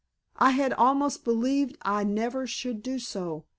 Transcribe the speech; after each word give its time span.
I 0.39 0.49
had 0.53 0.73
almost 0.73 1.23
believed 1.23 1.77
I 1.83 2.03
never 2.03 2.47
should 2.47 2.81
do 2.81 2.97
so. 2.97 3.45